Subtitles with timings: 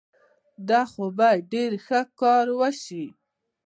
[0.67, 3.05] دا خو به ډېر ښه کار وشي.